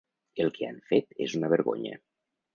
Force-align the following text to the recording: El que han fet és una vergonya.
El 0.45 0.49
que 0.55 0.69
han 0.69 0.79
fet 0.93 1.13
és 1.27 1.37
una 1.41 1.53
vergonya. 1.57 1.95